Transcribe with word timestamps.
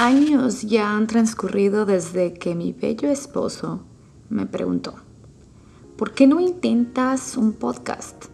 años 0.00 0.62
ya 0.62 0.96
han 0.96 1.06
transcurrido 1.06 1.84
desde 1.84 2.32
que 2.32 2.54
mi 2.54 2.72
bello 2.72 3.10
esposo 3.10 3.82
me 4.30 4.46
preguntó, 4.46 4.94
¿por 5.98 6.14
qué 6.14 6.26
no 6.26 6.40
intentas 6.40 7.36
un 7.36 7.52
podcast? 7.52 8.24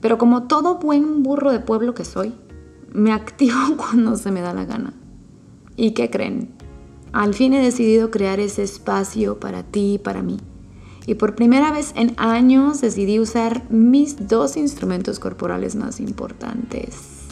Pero 0.00 0.18
como 0.18 0.48
todo 0.48 0.78
buen 0.78 1.22
burro 1.22 1.52
de 1.52 1.60
pueblo 1.60 1.94
que 1.94 2.04
soy, 2.04 2.34
me 2.92 3.12
activo 3.12 3.76
cuando 3.76 4.16
se 4.16 4.32
me 4.32 4.40
da 4.40 4.52
la 4.52 4.64
gana. 4.64 4.92
¿Y 5.76 5.92
qué 5.92 6.10
creen? 6.10 6.48
Al 7.12 7.34
fin 7.34 7.54
he 7.54 7.62
decidido 7.62 8.10
crear 8.10 8.40
ese 8.40 8.64
espacio 8.64 9.38
para 9.38 9.62
ti 9.62 9.94
y 9.94 9.98
para 9.98 10.22
mí. 10.22 10.38
Y 11.06 11.14
por 11.14 11.36
primera 11.36 11.70
vez 11.70 11.92
en 11.94 12.14
años 12.16 12.80
decidí 12.80 13.20
usar 13.20 13.70
mis 13.70 14.26
dos 14.26 14.56
instrumentos 14.56 15.20
corporales 15.20 15.76
más 15.76 16.00
importantes. 16.00 17.25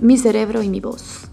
Mi 0.00 0.16
cerebro 0.16 0.62
y 0.62 0.68
mi 0.68 0.80
voz. 0.80 1.28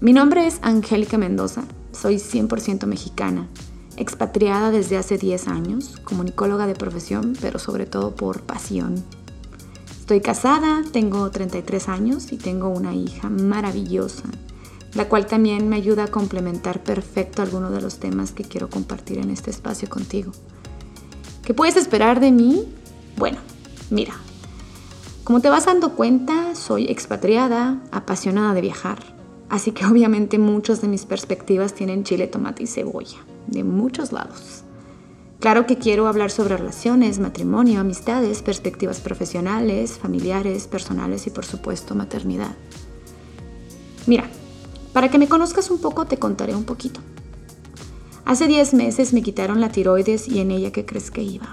Mi 0.00 0.12
nombre 0.12 0.46
es 0.46 0.58
Angélica 0.62 1.16
Mendoza. 1.16 1.64
Soy 1.92 2.16
100% 2.16 2.86
mexicana, 2.86 3.48
expatriada 3.96 4.70
desde 4.70 4.96
hace 4.96 5.16
10 5.16 5.48
años, 5.48 6.00
comunicóloga 6.04 6.66
de 6.66 6.74
profesión, 6.74 7.34
pero 7.40 7.58
sobre 7.58 7.86
todo 7.86 8.14
por 8.14 8.42
pasión. 8.42 9.02
Estoy 10.00 10.20
casada, 10.20 10.82
tengo 10.92 11.30
33 11.30 11.88
años 11.88 12.32
y 12.32 12.36
tengo 12.36 12.68
una 12.68 12.94
hija 12.94 13.30
maravillosa 13.30 14.24
la 14.94 15.08
cual 15.08 15.26
también 15.26 15.68
me 15.68 15.76
ayuda 15.76 16.04
a 16.04 16.08
complementar 16.08 16.82
perfecto 16.82 17.42
algunos 17.42 17.72
de 17.72 17.80
los 17.80 17.98
temas 17.98 18.32
que 18.32 18.44
quiero 18.44 18.70
compartir 18.70 19.18
en 19.18 19.30
este 19.30 19.50
espacio 19.50 19.88
contigo. 19.88 20.32
¿Qué 21.44 21.52
puedes 21.52 21.76
esperar 21.76 22.20
de 22.20 22.30
mí? 22.30 22.64
Bueno, 23.16 23.38
mira, 23.90 24.14
como 25.24 25.40
te 25.40 25.48
vas 25.48 25.64
dando 25.64 25.94
cuenta, 25.94 26.54
soy 26.54 26.84
expatriada, 26.84 27.80
apasionada 27.90 28.52
de 28.52 28.60
viajar, 28.60 28.98
así 29.48 29.72
que 29.72 29.86
obviamente 29.86 30.38
muchas 30.38 30.82
de 30.82 30.88
mis 30.88 31.06
perspectivas 31.06 31.74
tienen 31.74 32.04
chile, 32.04 32.26
tomate 32.26 32.64
y 32.64 32.66
cebolla, 32.66 33.18
de 33.46 33.64
muchos 33.64 34.12
lados. 34.12 34.64
Claro 35.40 35.66
que 35.66 35.76
quiero 35.76 36.06
hablar 36.06 36.30
sobre 36.30 36.56
relaciones, 36.56 37.18
matrimonio, 37.18 37.80
amistades, 37.80 38.40
perspectivas 38.42 39.00
profesionales, 39.00 39.98
familiares, 39.98 40.66
personales 40.66 41.26
y 41.26 41.30
por 41.30 41.44
supuesto 41.44 41.94
maternidad. 41.94 42.54
Mira, 44.06 44.24
para 44.92 45.10
que 45.10 45.18
me 45.18 45.28
conozcas 45.28 45.70
un 45.70 45.80
poco 45.80 46.06
te 46.06 46.18
contaré 46.18 46.54
un 46.54 46.64
poquito. 46.64 47.00
Hace 48.24 48.46
10 48.46 48.74
meses 48.74 49.12
me 49.12 49.22
quitaron 49.22 49.60
la 49.60 49.70
tiroides 49.70 50.28
y 50.28 50.40
en 50.40 50.50
ella 50.50 50.70
¿qué 50.70 50.86
crees 50.86 51.10
que 51.10 51.22
iba? 51.22 51.52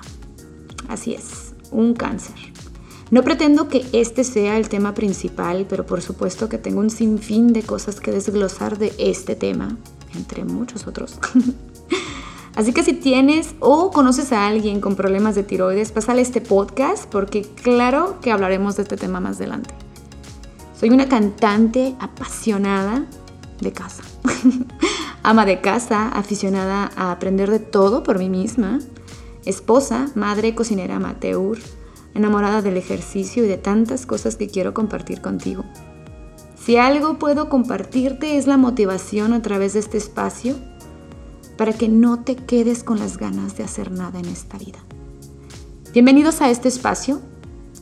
Así 0.88 1.14
es, 1.14 1.53
un 1.72 1.94
cáncer. 1.94 2.36
No 3.12 3.23
pretendo 3.23 3.67
que 3.67 3.86
este 3.92 4.23
sea 4.23 4.58
el 4.58 4.70
tema 4.70 4.94
principal, 4.94 5.66
pero 5.70 5.86
por 5.86 6.02
supuesto 6.02 6.48
que 6.48 6.58
tengo 6.58 6.80
un 6.80 6.90
sinfín 6.90 7.52
de 7.52 7.62
cosas 7.62 8.00
que 8.00 8.09
desglosar 8.09 8.78
de 8.78 8.94
este 8.98 9.36
tema, 9.36 9.76
entre 10.16 10.45
muchos 10.45 10.88
otros. 10.88 11.20
Así 12.56 12.72
que 12.72 12.84
si 12.84 12.94
tienes 12.94 13.54
o 13.59 13.92
conoces 13.92 14.32
a 14.32 14.48
alguien 14.48 14.80
con 14.80 14.95
problemas 14.95 15.36
de 15.36 15.44
tiroides, 15.44 15.92
pásale 15.92 16.22
este 16.22 16.39
podcast 16.39 17.06
porque 17.09 17.42
claro 17.42 18.22
que 18.22 18.32
hablaremos 18.32 18.78
de 18.78 18.84
este 18.84 18.95
tema 18.95 19.20
más 19.20 19.38
adelante. 19.38 19.73
Soy 20.80 20.89
una 20.89 21.09
cantante 21.09 21.98
apasionada 21.99 23.05
de 23.60 23.73
casa. 23.73 24.04
Ama 25.23 25.45
de 25.45 25.60
casa, 25.60 26.08
aficionada 26.08 26.89
a 26.95 27.11
aprender 27.11 27.52
de 27.52 27.60
todo 27.60 28.04
por 28.04 28.20
mí 28.20 28.30
misma. 28.30 28.80
Esposa, 29.43 30.10
madre, 30.16 30.55
cocinera 30.55 30.95
amateur, 30.95 31.58
enamorada 32.14 32.61
del 32.61 32.77
ejercicio 32.77 33.45
y 33.45 33.48
de 33.48 33.58
tantas 33.58 34.05
cosas 34.05 34.36
que 34.36 34.48
quiero 34.48 34.73
compartir 34.73 35.22
contigo. 35.22 35.64
Si 36.64 36.77
algo 36.77 37.17
puedo 37.17 37.49
compartirte 37.49 38.38
es 38.38 38.48
la 38.48 38.58
motivación 38.58 39.33
a 39.33 39.42
través 39.42 39.73
de 39.73 39.80
este 39.80 39.98
espacio 39.98 40.55
para 41.58 41.73
que 41.73 41.89
no 41.89 42.23
te 42.23 42.36
quedes 42.36 42.83
con 42.83 42.99
las 42.99 43.17
ganas 43.17 43.58
de 43.58 43.64
hacer 43.64 43.92
nada 43.92 44.20
en 44.20 44.26
esta 44.26 44.58
vida. 44.58 44.80
Bienvenidos 45.94 46.42
a 46.42 46.49
este 46.49 46.67
espacio. 46.67 47.22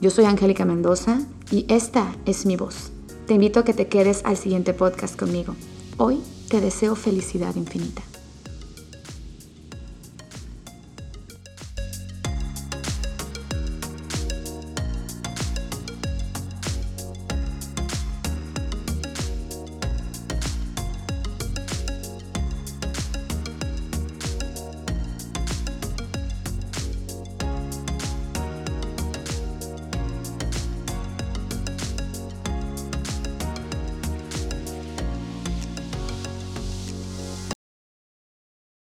Yo 0.01 0.09
soy 0.09 0.25
Angélica 0.25 0.65
Mendoza 0.65 1.19
y 1.51 1.65
esta 1.67 2.15
es 2.25 2.45
mi 2.45 2.55
voz. 2.55 2.91
Te 3.27 3.35
invito 3.35 3.59
a 3.59 3.63
que 3.65 3.73
te 3.73 3.87
quedes 3.87 4.21
al 4.25 4.37
siguiente 4.37 4.73
podcast 4.73 5.17
conmigo. 5.19 5.55
Hoy 5.97 6.19
te 6.49 6.61
deseo 6.61 6.95
felicidad 6.95 7.55
infinita. 7.55 8.01